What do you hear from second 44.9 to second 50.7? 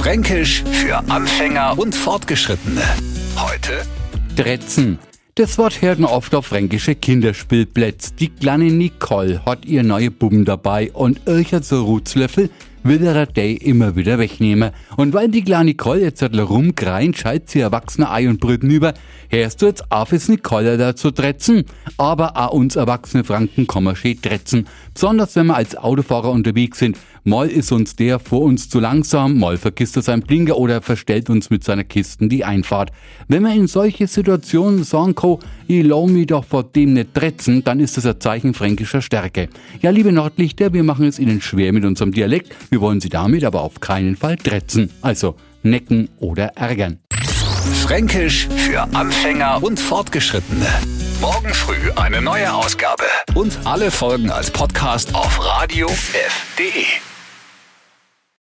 Also necken oder ärgern. Fränkisch für Anfänger und Fortgeschrittene.